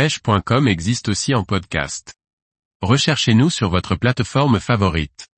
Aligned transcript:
pêche.com 0.00 0.66
existe 0.66 1.10
aussi 1.10 1.34
en 1.34 1.44
podcast. 1.44 2.14
Recherchez-nous 2.80 3.50
sur 3.50 3.68
votre 3.68 3.96
plateforme 3.96 4.58
favorite. 4.58 5.28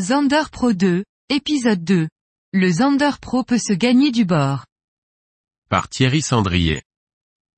Zander 0.00 0.44
Pro 0.52 0.72
2, 0.72 1.02
épisode 1.30 1.82
2. 1.82 2.08
Le 2.52 2.70
Zander 2.70 3.10
Pro 3.20 3.42
peut 3.42 3.58
se 3.58 3.72
gagner 3.72 4.12
du 4.12 4.24
bord. 4.24 4.66
Par 5.68 5.88
Thierry 5.88 6.22
Sandrier. 6.22 6.84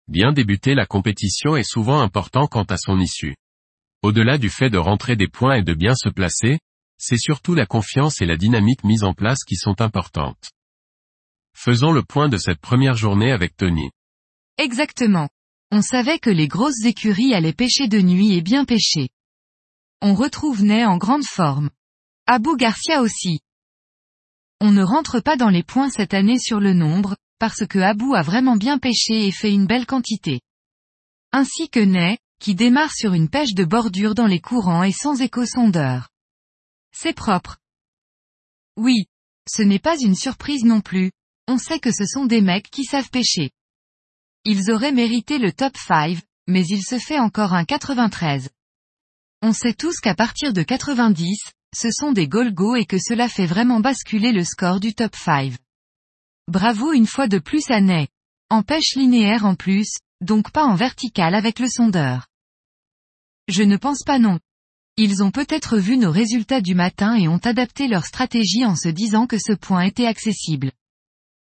Bien 0.08 0.32
débuter 0.32 0.74
la 0.74 0.87
compétition 0.87 1.56
est 1.56 1.71
souvent 1.71 2.00
important 2.00 2.46
quant 2.46 2.64
à 2.70 2.78
son 2.78 2.98
issue. 2.98 3.36
Au-delà 4.00 4.38
du 4.38 4.48
fait 4.48 4.70
de 4.70 4.78
rentrer 4.78 5.16
des 5.16 5.28
points 5.28 5.56
et 5.56 5.62
de 5.62 5.74
bien 5.74 5.94
se 5.94 6.08
placer, 6.08 6.58
c'est 6.96 7.18
surtout 7.18 7.54
la 7.54 7.66
confiance 7.66 8.22
et 8.22 8.26
la 8.26 8.38
dynamique 8.38 8.82
mise 8.82 9.04
en 9.04 9.12
place 9.12 9.44
qui 9.44 9.56
sont 9.56 9.82
importantes. 9.82 10.52
Faisons 11.54 11.92
le 11.92 12.02
point 12.02 12.30
de 12.30 12.38
cette 12.38 12.62
première 12.62 12.96
journée 12.96 13.30
avec 13.30 13.58
Tony. 13.58 13.90
Exactement. 14.56 15.28
On 15.71 15.82
savait 15.82 16.18
que 16.18 16.30
les 16.30 16.48
grosses 16.48 16.84
écuries 16.84 17.34
allaient 17.34 17.52
pêcher 17.52 17.86
de 17.86 18.00
nuit 18.00 18.34
et 18.34 18.42
bien 18.42 18.64
pêcher. 18.64 19.08
On 20.02 20.14
retrouve 20.14 20.64
Ney 20.64 20.84
en 20.84 20.96
grande 20.96 21.24
forme. 21.24 21.70
Abou 22.26 22.56
Garcia 22.56 23.02
aussi. 23.02 23.40
On 24.60 24.72
ne 24.72 24.82
rentre 24.82 25.20
pas 25.20 25.36
dans 25.36 25.48
les 25.48 25.62
points 25.62 25.90
cette 25.90 26.14
année 26.14 26.38
sur 26.38 26.59
le 26.59 26.74
nombre, 26.74 27.16
parce 27.38 27.66
que 27.66 27.78
Abou 27.78 28.14
a 28.14 28.22
vraiment 28.22 28.56
bien 28.56 28.78
pêché 28.78 29.26
et 29.26 29.32
fait 29.32 29.52
une 29.52 29.66
belle 29.66 29.86
quantité. 29.86 30.40
Ainsi 31.32 31.68
que 31.68 31.80
Ney, 31.80 32.18
qui 32.40 32.54
démarre 32.54 32.92
sur 32.92 33.14
une 33.14 33.28
pêche 33.28 33.54
de 33.54 33.64
bordure 33.64 34.14
dans 34.14 34.26
les 34.26 34.40
courants 34.40 34.82
et 34.82 34.92
sans 34.92 35.20
écho-sondeur. 35.20 36.09
C'est 36.92 37.14
propre. 37.14 37.59
Oui. 38.76 39.06
Ce 39.48 39.62
n'est 39.62 39.78
pas 39.78 39.98
une 39.98 40.14
surprise 40.14 40.64
non 40.64 40.80
plus, 40.80 41.12
on 41.48 41.59
sait 41.59 41.80
que 41.80 41.92
ce 41.92 42.04
sont 42.04 42.26
des 42.26 42.40
mecs 42.40 42.70
qui 42.70 42.84
savent 42.84 43.10
pêcher. 43.10 43.50
Ils 44.44 44.70
auraient 44.70 44.92
mérité 44.92 45.38
le 45.38 45.52
top 45.52 45.76
5, 45.76 46.18
mais 46.46 46.64
il 46.66 46.82
se 46.82 46.98
fait 46.98 47.18
encore 47.18 47.52
un 47.52 47.66
93. 47.66 48.48
On 49.42 49.52
sait 49.52 49.74
tous 49.74 50.01
qu'à 50.01 50.15
partir 50.15 50.54
de 50.54 50.62
90, 50.62 51.38
ce 51.76 51.90
sont 51.90 52.12
des 52.12 52.26
Golgo 52.26 52.74
et 52.74 52.87
que 52.87 52.96
cela 52.98 53.28
fait 53.28 53.45
vraiment 53.45 53.80
basculer 53.80 54.32
le 54.32 54.42
score 54.45 54.80
du 54.80 54.95
top 54.95 55.15
5. 55.15 55.52
Bravo 56.48 56.95
une 56.95 57.06
fois 57.06 57.28
de 57.28 57.38
plus 57.38 57.70
à 57.70 57.82
Ney. 57.82 58.09
En 58.48 58.62
pêche 58.62 58.96
linéaire 58.96 59.45
en 59.45 59.54
plus, 59.54 59.98
donc 60.23 60.50
pas 60.52 60.65
en 60.65 60.74
vertical 60.74 61.34
avec 61.34 61.59
le 61.59 61.68
sondeur. 61.68 62.26
Je 63.46 63.62
ne 63.62 63.76
pense 63.76 64.05
pas 64.05 64.19
non. 64.19 64.41
Ils 64.97 65.22
ont 65.22 65.31
peut-être 65.31 65.77
vu 65.77 65.98
nos 65.98 66.11
résultats 66.11 66.62
du 66.62 66.75
matin 66.75 67.15
et 67.15 67.28
ont 67.28 67.39
adapté 67.39 67.89
leur 67.89 68.06
stratégie 68.06 68.65
en 68.65 68.75
se 68.75 68.89
disant 68.89 69.27
que 69.27 69.39
ce 69.39 69.53
point 69.53 69.83
était 69.83 70.06
accessible. 70.06 70.72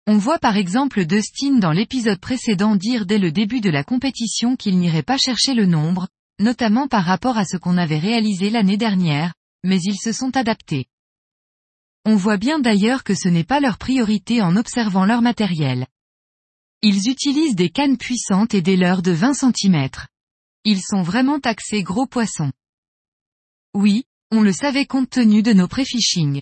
On 0.08 0.18
voit 0.18 0.38
par 0.38 0.56
exemple 0.56 1.04
Dustin 1.06 1.58
dans 1.58 1.70
l'épisode 1.70 2.18
précédent 2.18 2.74
dire 2.74 3.06
dès 3.06 3.18
le 3.18 3.30
début 3.30 3.60
de 3.60 3.70
la 3.70 3.84
compétition 3.84 4.56
qu'il 4.56 4.78
n'irait 4.78 5.04
pas 5.04 5.16
chercher 5.16 5.54
le 5.54 5.64
nombre, 5.64 6.08
notamment 6.40 6.88
par 6.88 7.04
rapport 7.04 7.38
à 7.38 7.44
ce 7.44 7.56
qu'on 7.56 7.78
avait 7.78 8.00
réalisé 8.00 8.50
l'année 8.50 8.76
dernière, 8.76 9.32
mais 9.62 9.80
ils 9.80 9.98
se 9.98 10.10
sont 10.12 10.36
adaptés. 10.36 10.86
On 12.04 12.16
voit 12.16 12.36
bien 12.36 12.58
d'ailleurs 12.58 13.04
que 13.04 13.14
ce 13.14 13.28
n'est 13.28 13.44
pas 13.44 13.60
leur 13.60 13.78
priorité 13.78 14.42
en 14.42 14.56
observant 14.56 15.04
leur 15.04 15.22
matériel. 15.22 15.86
Ils 16.82 17.08
utilisent 17.08 17.54
des 17.54 17.70
cannes 17.70 17.96
puissantes 17.96 18.54
et 18.54 18.62
des 18.62 18.76
leurres 18.76 19.02
de 19.02 19.12
20 19.12 19.34
cm. 19.34 19.88
Ils 20.64 20.82
sont 20.82 21.02
vraiment 21.02 21.38
taxés 21.38 21.84
gros 21.84 22.06
poissons. 22.06 22.50
Oui, 23.72 24.02
on 24.32 24.42
le 24.42 24.52
savait 24.52 24.86
compte 24.86 25.10
tenu 25.10 25.44
de 25.44 25.52
nos 25.52 25.68
pré-fishing. 25.68 26.40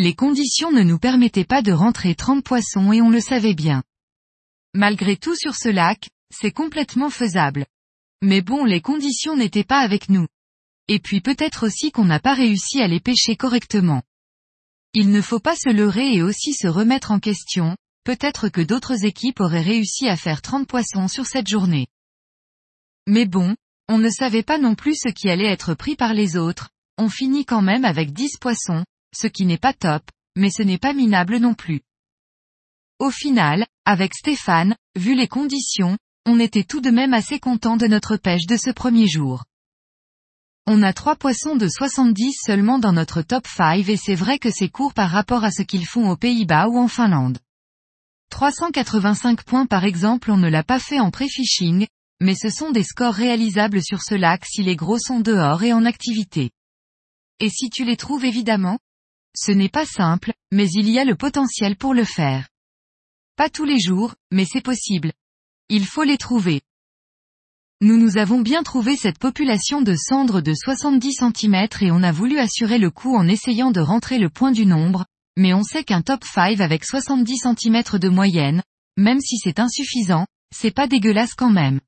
Les 0.00 0.14
conditions 0.14 0.70
ne 0.70 0.82
nous 0.82 1.00
permettaient 1.00 1.44
pas 1.44 1.60
de 1.60 1.72
rentrer 1.72 2.14
30 2.14 2.44
poissons 2.44 2.92
et 2.92 3.02
on 3.02 3.10
le 3.10 3.20
savait 3.20 3.54
bien. 3.54 3.82
Malgré 4.72 5.16
tout 5.16 5.34
sur 5.34 5.56
ce 5.56 5.68
lac, 5.68 6.08
c'est 6.32 6.52
complètement 6.52 7.10
faisable. 7.10 7.66
Mais 8.22 8.40
bon 8.40 8.64
les 8.64 8.80
conditions 8.80 9.36
n'étaient 9.36 9.64
pas 9.64 9.80
avec 9.80 10.08
nous. 10.08 10.28
Et 10.86 11.00
puis 11.00 11.20
peut-être 11.20 11.66
aussi 11.66 11.90
qu'on 11.90 12.04
n'a 12.04 12.20
pas 12.20 12.34
réussi 12.34 12.80
à 12.80 12.86
les 12.86 13.00
pêcher 13.00 13.34
correctement. 13.34 14.04
Il 14.94 15.10
ne 15.10 15.20
faut 15.20 15.40
pas 15.40 15.56
se 15.56 15.68
leurrer 15.68 16.14
et 16.14 16.22
aussi 16.22 16.54
se 16.54 16.68
remettre 16.68 17.10
en 17.10 17.18
question, 17.18 17.76
peut-être 18.04 18.48
que 18.48 18.60
d'autres 18.60 19.04
équipes 19.04 19.40
auraient 19.40 19.62
réussi 19.62 20.08
à 20.08 20.16
faire 20.16 20.42
30 20.42 20.68
poissons 20.68 21.08
sur 21.08 21.26
cette 21.26 21.48
journée. 21.48 21.88
Mais 23.08 23.26
bon, 23.26 23.56
on 23.88 23.98
ne 23.98 24.10
savait 24.10 24.44
pas 24.44 24.58
non 24.58 24.76
plus 24.76 24.94
ce 24.94 25.08
qui 25.08 25.28
allait 25.28 25.50
être 25.50 25.74
pris 25.74 25.96
par 25.96 26.14
les 26.14 26.36
autres, 26.36 26.70
on 26.98 27.08
finit 27.08 27.44
quand 27.44 27.62
même 27.62 27.84
avec 27.84 28.12
10 28.12 28.36
poissons, 28.38 28.84
ce 29.14 29.26
qui 29.26 29.46
n'est 29.46 29.58
pas 29.58 29.72
top, 29.72 30.02
mais 30.36 30.50
ce 30.50 30.62
n'est 30.62 30.78
pas 30.78 30.92
minable 30.92 31.38
non 31.38 31.54
plus. 31.54 31.82
Au 32.98 33.10
final, 33.10 33.66
avec 33.84 34.14
Stéphane, 34.14 34.76
vu 34.96 35.14
les 35.14 35.28
conditions, 35.28 35.96
on 36.26 36.40
était 36.40 36.64
tout 36.64 36.80
de 36.80 36.90
même 36.90 37.14
assez 37.14 37.38
content 37.38 37.76
de 37.76 37.86
notre 37.86 38.16
pêche 38.16 38.46
de 38.46 38.56
ce 38.56 38.70
premier 38.70 39.06
jour. 39.06 39.44
On 40.66 40.82
a 40.82 40.92
trois 40.92 41.16
poissons 41.16 41.56
de 41.56 41.66
70 41.66 42.34
seulement 42.44 42.78
dans 42.78 42.92
notre 42.92 43.22
top 43.22 43.46
5 43.46 43.88
et 43.88 43.96
c'est 43.96 44.14
vrai 44.14 44.38
que 44.38 44.50
c'est 44.50 44.68
court 44.68 44.92
par 44.92 45.10
rapport 45.10 45.44
à 45.44 45.50
ce 45.50 45.62
qu'ils 45.62 45.86
font 45.86 46.10
aux 46.10 46.16
Pays-Bas 46.16 46.68
ou 46.68 46.78
en 46.78 46.88
Finlande. 46.88 47.38
385 48.30 49.44
points 49.44 49.64
par 49.64 49.84
exemple 49.84 50.30
on 50.30 50.36
ne 50.36 50.50
l'a 50.50 50.62
pas 50.62 50.78
fait 50.78 51.00
en 51.00 51.10
pré-fishing, 51.10 51.86
mais 52.20 52.34
ce 52.34 52.50
sont 52.50 52.70
des 52.70 52.82
scores 52.82 53.14
réalisables 53.14 53.82
sur 53.82 54.02
ce 54.02 54.14
lac 54.14 54.44
si 54.44 54.62
les 54.62 54.76
gros 54.76 54.98
sont 54.98 55.20
dehors 55.20 55.62
et 55.62 55.72
en 55.72 55.86
activité. 55.86 56.50
Et 57.40 57.48
si 57.48 57.70
tu 57.70 57.84
les 57.84 57.96
trouves 57.96 58.26
évidemment 58.26 58.78
ce 59.36 59.52
n'est 59.52 59.68
pas 59.68 59.86
simple, 59.86 60.32
mais 60.52 60.68
il 60.70 60.88
y 60.88 60.98
a 60.98 61.04
le 61.04 61.14
potentiel 61.14 61.76
pour 61.76 61.94
le 61.94 62.04
faire. 62.04 62.48
Pas 63.36 63.48
tous 63.48 63.64
les 63.64 63.78
jours, 63.78 64.14
mais 64.32 64.44
c'est 64.44 64.60
possible. 64.60 65.12
Il 65.68 65.86
faut 65.86 66.02
les 66.02 66.18
trouver. 66.18 66.62
Nous 67.80 67.96
nous 67.96 68.18
avons 68.18 68.40
bien 68.40 68.64
trouvé 68.64 68.96
cette 68.96 69.18
population 69.18 69.82
de 69.82 69.94
cendres 69.94 70.40
de 70.40 70.52
70 70.52 71.20
cm 71.20 71.68
et 71.80 71.92
on 71.92 72.02
a 72.02 72.10
voulu 72.10 72.38
assurer 72.38 72.78
le 72.78 72.90
coup 72.90 73.14
en 73.14 73.28
essayant 73.28 73.70
de 73.70 73.80
rentrer 73.80 74.18
le 74.18 74.30
point 74.30 74.50
du 74.50 74.66
nombre, 74.66 75.06
mais 75.36 75.54
on 75.54 75.62
sait 75.62 75.84
qu'un 75.84 76.02
top 76.02 76.24
5 76.24 76.60
avec 76.60 76.84
70 76.84 77.36
cm 77.36 77.82
de 78.00 78.08
moyenne, 78.08 78.62
même 78.96 79.20
si 79.20 79.36
c'est 79.38 79.60
insuffisant, 79.60 80.26
c'est 80.52 80.72
pas 80.72 80.88
dégueulasse 80.88 81.34
quand 81.34 81.52
même. 81.52 81.80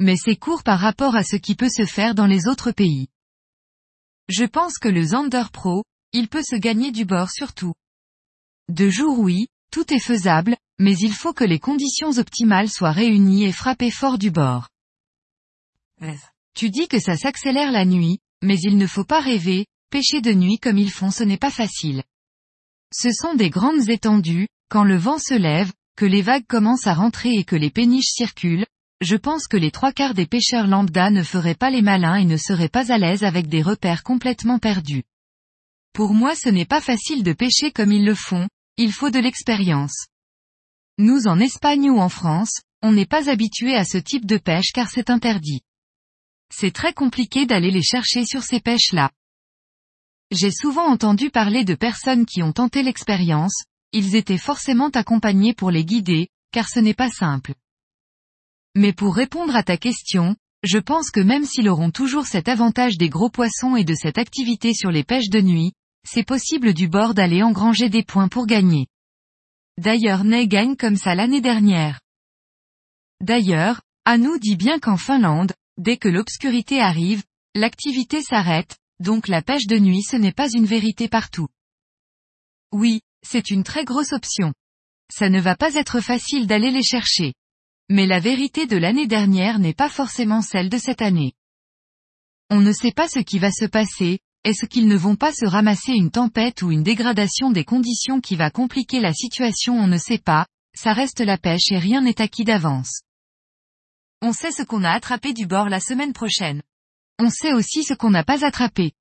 Mais 0.00 0.16
c'est 0.16 0.34
court 0.34 0.64
par 0.64 0.80
rapport 0.80 1.14
à 1.14 1.22
ce 1.22 1.36
qui 1.36 1.54
peut 1.54 1.70
se 1.70 1.84
faire 1.84 2.16
dans 2.16 2.26
les 2.26 2.48
autres 2.48 2.72
pays. 2.72 3.06
Je 4.28 4.44
pense 4.44 4.78
que 4.78 4.88
le 4.88 5.04
Zander 5.04 5.44
Pro, 5.52 5.84
il 6.12 6.28
peut 6.28 6.42
se 6.42 6.56
gagner 6.56 6.92
du 6.92 7.04
bord 7.04 7.30
surtout. 7.30 7.74
De 8.68 8.88
jour 8.88 9.18
oui, 9.18 9.48
tout 9.70 9.92
est 9.92 10.00
faisable, 10.00 10.56
mais 10.78 10.96
il 10.96 11.12
faut 11.12 11.32
que 11.32 11.44
les 11.44 11.58
conditions 11.58 12.18
optimales 12.18 12.68
soient 12.68 12.92
réunies 12.92 13.44
et 13.44 13.52
frapper 13.52 13.90
fort 13.90 14.18
du 14.18 14.30
bord. 14.30 14.68
Tu 16.54 16.70
dis 16.70 16.88
que 16.88 16.98
ça 16.98 17.16
s'accélère 17.16 17.72
la 17.72 17.84
nuit, 17.84 18.18
mais 18.42 18.58
il 18.60 18.76
ne 18.76 18.86
faut 18.86 19.04
pas 19.04 19.20
rêver, 19.20 19.66
pêcher 19.90 20.20
de 20.20 20.32
nuit 20.32 20.58
comme 20.58 20.78
ils 20.78 20.90
font 20.90 21.10
ce 21.10 21.24
n'est 21.24 21.38
pas 21.38 21.50
facile. 21.50 22.02
Ce 22.92 23.10
sont 23.12 23.34
des 23.34 23.50
grandes 23.50 23.88
étendues, 23.88 24.48
quand 24.68 24.84
le 24.84 24.96
vent 24.96 25.18
se 25.18 25.34
lève, 25.34 25.72
que 25.96 26.04
les 26.04 26.22
vagues 26.22 26.46
commencent 26.46 26.86
à 26.86 26.94
rentrer 26.94 27.34
et 27.34 27.44
que 27.44 27.56
les 27.56 27.70
péniches 27.70 28.12
circulent, 28.12 28.66
je 29.00 29.16
pense 29.16 29.46
que 29.46 29.56
les 29.56 29.70
trois 29.70 29.92
quarts 29.92 30.14
des 30.14 30.26
pêcheurs 30.26 30.66
lambda 30.66 31.10
ne 31.10 31.22
feraient 31.22 31.54
pas 31.54 31.70
les 31.70 31.82
malins 31.82 32.16
et 32.16 32.24
ne 32.24 32.36
seraient 32.36 32.68
pas 32.68 32.92
à 32.92 32.98
l'aise 32.98 33.24
avec 33.24 33.48
des 33.48 33.62
repères 33.62 34.02
complètement 34.02 34.58
perdus. 34.58 35.04
Pour 35.96 36.12
moi 36.12 36.34
ce 36.34 36.50
n'est 36.50 36.66
pas 36.66 36.82
facile 36.82 37.22
de 37.22 37.32
pêcher 37.32 37.72
comme 37.72 37.90
ils 37.90 38.04
le 38.04 38.14
font, 38.14 38.46
il 38.76 38.92
faut 38.92 39.08
de 39.08 39.18
l'expérience. 39.18 40.08
Nous 40.98 41.26
en 41.26 41.40
Espagne 41.40 41.88
ou 41.88 41.98
en 42.00 42.10
France, 42.10 42.60
on 42.82 42.92
n'est 42.92 43.06
pas 43.06 43.30
habitué 43.30 43.74
à 43.74 43.86
ce 43.86 43.96
type 43.96 44.26
de 44.26 44.36
pêche 44.36 44.72
car 44.74 44.90
c'est 44.90 45.08
interdit. 45.08 45.62
C'est 46.54 46.74
très 46.74 46.92
compliqué 46.92 47.46
d'aller 47.46 47.70
les 47.70 47.82
chercher 47.82 48.26
sur 48.26 48.42
ces 48.42 48.60
pêches-là. 48.60 49.10
J'ai 50.30 50.50
souvent 50.50 50.84
entendu 50.84 51.30
parler 51.30 51.64
de 51.64 51.74
personnes 51.74 52.26
qui 52.26 52.42
ont 52.42 52.52
tenté 52.52 52.82
l'expérience, 52.82 53.62
ils 53.92 54.16
étaient 54.16 54.36
forcément 54.36 54.90
accompagnés 54.90 55.54
pour 55.54 55.70
les 55.70 55.86
guider, 55.86 56.28
car 56.52 56.68
ce 56.68 56.78
n'est 56.78 56.92
pas 56.92 57.08
simple. 57.08 57.54
Mais 58.74 58.92
pour 58.92 59.16
répondre 59.16 59.56
à 59.56 59.62
ta 59.62 59.78
question, 59.78 60.36
je 60.62 60.76
pense 60.76 61.10
que 61.10 61.20
même 61.20 61.46
s'ils 61.46 61.70
auront 61.70 61.90
toujours 61.90 62.26
cet 62.26 62.48
avantage 62.48 62.98
des 62.98 63.08
gros 63.08 63.30
poissons 63.30 63.76
et 63.76 63.84
de 63.84 63.94
cette 63.94 64.18
activité 64.18 64.74
sur 64.74 64.90
les 64.90 65.02
pêches 65.04 65.30
de 65.30 65.40
nuit, 65.40 65.72
c'est 66.06 66.24
possible 66.24 66.72
du 66.72 66.88
bord 66.88 67.14
d'aller 67.14 67.42
engranger 67.42 67.88
des 67.88 68.02
points 68.02 68.28
pour 68.28 68.46
gagner. 68.46 68.86
D'ailleurs 69.78 70.24
Ney 70.24 70.46
gagne 70.46 70.76
comme 70.76 70.96
ça 70.96 71.14
l'année 71.14 71.40
dernière. 71.40 72.00
D'ailleurs, 73.20 73.82
Anu 74.04 74.38
dit 74.38 74.56
bien 74.56 74.78
qu'en 74.78 74.96
Finlande, 74.96 75.52
dès 75.78 75.96
que 75.96 76.08
l'obscurité 76.08 76.80
arrive, 76.80 77.24
l'activité 77.54 78.22
s'arrête, 78.22 78.78
donc 79.00 79.28
la 79.28 79.42
pêche 79.42 79.66
de 79.66 79.78
nuit 79.78 80.02
ce 80.02 80.16
n'est 80.16 80.32
pas 80.32 80.48
une 80.48 80.64
vérité 80.64 81.08
partout. 81.08 81.48
Oui, 82.72 83.00
c'est 83.22 83.50
une 83.50 83.64
très 83.64 83.84
grosse 83.84 84.12
option. 84.12 84.52
Ça 85.12 85.28
ne 85.28 85.40
va 85.40 85.56
pas 85.56 85.74
être 85.74 86.00
facile 86.00 86.46
d'aller 86.46 86.70
les 86.70 86.82
chercher. 86.82 87.34
Mais 87.88 88.06
la 88.06 88.20
vérité 88.20 88.66
de 88.66 88.76
l'année 88.76 89.06
dernière 89.06 89.58
n'est 89.58 89.74
pas 89.74 89.88
forcément 89.88 90.42
celle 90.42 90.68
de 90.68 90.78
cette 90.78 91.02
année. 91.02 91.32
On 92.50 92.60
ne 92.60 92.72
sait 92.72 92.92
pas 92.92 93.08
ce 93.08 93.20
qui 93.20 93.38
va 93.38 93.50
se 93.50 93.64
passer, 93.64 94.18
est-ce 94.46 94.64
qu'ils 94.64 94.86
ne 94.86 94.96
vont 94.96 95.16
pas 95.16 95.32
se 95.32 95.44
ramasser 95.44 95.90
une 95.90 96.12
tempête 96.12 96.62
ou 96.62 96.70
une 96.70 96.84
dégradation 96.84 97.50
des 97.50 97.64
conditions 97.64 98.20
qui 98.20 98.36
va 98.36 98.48
compliquer 98.48 99.00
la 99.00 99.12
situation 99.12 99.76
On 99.76 99.88
ne 99.88 99.98
sait 99.98 100.20
pas, 100.20 100.46
ça 100.72 100.92
reste 100.92 101.18
la 101.18 101.36
pêche 101.36 101.72
et 101.72 101.78
rien 101.80 102.00
n'est 102.00 102.20
acquis 102.20 102.44
d'avance. 102.44 103.00
On 104.22 104.32
sait 104.32 104.52
ce 104.52 104.62
qu'on 104.62 104.84
a 104.84 104.90
attrapé 104.92 105.32
du 105.32 105.48
bord 105.48 105.68
la 105.68 105.80
semaine 105.80 106.12
prochaine. 106.12 106.62
On 107.18 107.28
sait 107.28 107.54
aussi 107.54 107.82
ce 107.82 107.92
qu'on 107.92 108.10
n'a 108.10 108.22
pas 108.22 108.46
attrapé. 108.46 108.92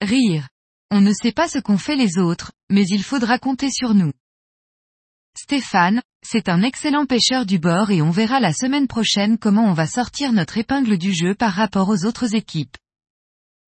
Rire. 0.00 0.48
On 0.92 1.00
ne 1.00 1.12
sait 1.12 1.32
pas 1.32 1.48
ce 1.48 1.58
qu'ont 1.58 1.78
fait 1.78 1.96
les 1.96 2.18
autres, 2.18 2.52
mais 2.70 2.86
il 2.86 3.02
faudra 3.02 3.40
compter 3.40 3.70
sur 3.72 3.94
nous. 3.94 4.12
Stéphane, 5.36 6.00
c'est 6.24 6.48
un 6.48 6.62
excellent 6.62 7.06
pêcheur 7.06 7.44
du 7.44 7.58
bord 7.58 7.90
et 7.90 8.02
on 8.02 8.12
verra 8.12 8.38
la 8.38 8.52
semaine 8.52 8.86
prochaine 8.86 9.36
comment 9.36 9.64
on 9.64 9.72
va 9.72 9.88
sortir 9.88 10.32
notre 10.32 10.58
épingle 10.58 10.96
du 10.96 11.12
jeu 11.12 11.34
par 11.34 11.54
rapport 11.54 11.88
aux 11.88 12.04
autres 12.04 12.36
équipes. 12.36 12.76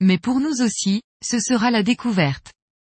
Mais 0.00 0.19
pour 0.19 0.41
nous 0.41 0.62
aussi, 0.62 1.02
ce 1.23 1.38
sera 1.38 1.70
la 1.70 1.82
découverte. 1.82 2.52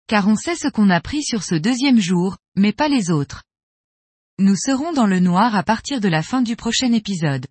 Car 0.08 0.28
on 0.28 0.36
sait 0.36 0.56
ce 0.56 0.68
qu'on 0.68 0.90
a 0.90 1.02
pris 1.02 1.24
sur 1.24 1.44
ce 1.44 1.56
deuxième 1.56 2.00
jour, 2.00 2.38
mais 2.56 2.74
pas 2.74 2.88
les 2.88 3.12
autres. 3.12 3.44
Nous 4.38 4.56
serons 4.56 4.94
dans 4.94 5.08
le 5.08 5.20
noir 5.20 5.56
à 5.56 5.64
partir 5.64 6.02
de 6.02 6.10
la 6.10 6.22
fin 6.22 6.42
du 6.42 6.56
prochain 6.56 6.92
épisode. 6.92 7.48